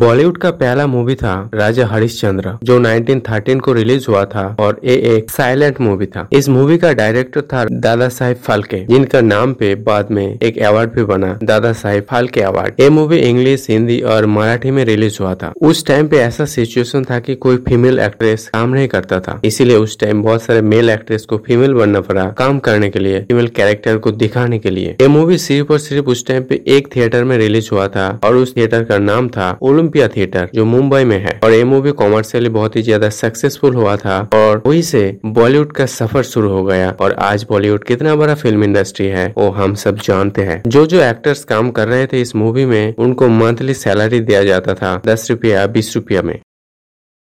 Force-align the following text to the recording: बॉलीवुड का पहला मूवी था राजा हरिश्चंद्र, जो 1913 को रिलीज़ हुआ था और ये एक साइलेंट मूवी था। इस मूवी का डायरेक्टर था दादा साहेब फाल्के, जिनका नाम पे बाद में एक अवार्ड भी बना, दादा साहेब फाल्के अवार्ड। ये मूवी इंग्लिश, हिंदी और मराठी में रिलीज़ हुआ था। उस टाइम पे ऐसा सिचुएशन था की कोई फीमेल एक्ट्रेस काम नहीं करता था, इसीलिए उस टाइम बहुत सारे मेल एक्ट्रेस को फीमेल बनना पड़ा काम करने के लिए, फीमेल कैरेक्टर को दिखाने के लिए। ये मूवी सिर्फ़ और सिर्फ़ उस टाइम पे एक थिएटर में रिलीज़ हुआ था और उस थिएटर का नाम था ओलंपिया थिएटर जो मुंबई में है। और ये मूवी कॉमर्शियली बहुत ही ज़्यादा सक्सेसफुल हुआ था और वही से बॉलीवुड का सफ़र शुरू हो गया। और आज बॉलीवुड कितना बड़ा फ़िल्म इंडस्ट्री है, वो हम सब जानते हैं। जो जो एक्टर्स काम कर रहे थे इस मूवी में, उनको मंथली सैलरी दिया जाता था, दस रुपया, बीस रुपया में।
बॉलीवुड 0.00 0.36
का 0.38 0.50
पहला 0.50 0.86
मूवी 0.86 1.14
था 1.14 1.32
राजा 1.54 1.86
हरिश्चंद्र, 1.86 2.52
जो 2.64 2.78
1913 2.78 3.58
को 3.60 3.72
रिलीज़ 3.72 4.04
हुआ 4.08 4.24
था 4.24 4.44
और 4.60 4.80
ये 4.84 4.94
एक 5.16 5.30
साइलेंट 5.30 5.80
मूवी 5.80 6.06
था। 6.06 6.26
इस 6.32 6.48
मूवी 6.48 6.78
का 6.78 6.92
डायरेक्टर 6.92 7.40
था 7.42 7.64
दादा 7.64 8.08
साहेब 8.08 8.36
फाल्के, 8.36 8.78
जिनका 8.86 9.20
नाम 9.20 9.52
पे 9.52 9.74
बाद 9.88 10.10
में 10.10 10.38
एक 10.38 10.58
अवार्ड 10.60 10.90
भी 10.90 11.04
बना, 11.04 11.38
दादा 11.42 11.72
साहेब 11.72 12.06
फाल्के 12.10 12.40
अवार्ड। 12.42 12.80
ये 12.80 12.88
मूवी 12.90 13.18
इंग्लिश, 13.18 13.66
हिंदी 13.70 14.00
और 14.04 14.26
मराठी 14.28 14.70
में 14.70 14.84
रिलीज़ 14.84 15.18
हुआ 15.20 15.34
था। 15.34 15.52
उस 15.62 15.84
टाइम 15.86 16.08
पे 16.08 16.18
ऐसा 16.18 16.44
सिचुएशन 16.46 17.04
था 17.10 17.18
की 17.20 17.34
कोई 17.36 17.56
फीमेल 17.68 17.98
एक्ट्रेस 17.98 18.48
काम 18.48 18.74
नहीं 18.74 18.88
करता 18.88 19.20
था, 19.20 19.38
इसीलिए 19.44 19.76
उस 19.76 19.98
टाइम 20.00 20.22
बहुत 20.22 20.42
सारे 20.42 20.62
मेल 20.62 20.90
एक्ट्रेस 20.90 21.24
को 21.24 21.38
फीमेल 21.46 21.74
बनना 21.74 22.00
पड़ा 22.00 22.24
काम 22.38 22.58
करने 22.60 22.90
के 22.90 22.98
लिए, 22.98 23.20
फीमेल 23.22 23.48
कैरेक्टर 23.56 23.98
को 23.98 24.12
दिखाने 24.14 24.58
के 24.58 24.70
लिए। 24.70 24.96
ये 25.00 25.08
मूवी 25.08 25.38
सिर्फ़ 25.40 25.72
और 25.72 25.78
सिर्फ़ 25.80 26.06
उस 26.06 26.26
टाइम 26.26 26.42
पे 26.42 26.62
एक 26.68 26.88
थिएटर 26.96 27.24
में 27.24 27.36
रिलीज़ 27.38 27.68
हुआ 27.72 27.88
था 27.88 28.08
और 28.24 28.36
उस 28.36 28.56
थिएटर 28.56 28.84
का 28.84 28.98
नाम 29.00 29.28
था 29.28 29.56
ओलंपिया 29.90 30.08
थिएटर 30.08 30.48
जो 30.54 30.64
मुंबई 30.64 31.04
में 31.04 31.18
है। 31.18 31.38
और 31.44 31.52
ये 31.52 31.64
मूवी 31.64 31.90
कॉमर्शियली 31.92 32.48
बहुत 32.50 32.76
ही 32.76 32.82
ज़्यादा 32.82 33.08
सक्सेसफुल 33.10 33.74
हुआ 33.74 33.96
था 33.96 34.18
और 34.34 34.62
वही 34.66 34.82
से 34.82 35.02
बॉलीवुड 35.26 35.72
का 35.72 35.86
सफ़र 35.88 36.22
शुरू 36.24 36.48
हो 36.50 36.62
गया। 36.64 36.90
और 37.00 37.12
आज 37.20 37.46
बॉलीवुड 37.50 37.84
कितना 37.84 38.14
बड़ा 38.16 38.34
फ़िल्म 38.34 38.64
इंडस्ट्री 38.64 39.06
है, 39.06 39.26
वो 39.38 39.48
हम 39.50 39.74
सब 39.76 39.98
जानते 40.00 40.42
हैं। 40.42 40.62
जो 40.66 40.84
जो 40.86 41.00
एक्टर्स 41.02 41.44
काम 41.44 41.70
कर 41.70 41.88
रहे 41.88 42.06
थे 42.06 42.20
इस 42.20 42.34
मूवी 42.36 42.64
में, 42.66 42.94
उनको 42.96 43.28
मंथली 43.30 43.74
सैलरी 43.74 44.20
दिया 44.20 44.44
जाता 44.44 44.74
था, 44.74 45.00
दस 45.06 45.26
रुपया, 45.30 45.66
बीस 45.68 45.94
रुपया 45.96 46.22
में। 46.22 46.38